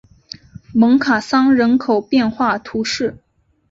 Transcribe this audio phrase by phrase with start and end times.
[0.73, 3.19] 蒙卡桑人口变化图示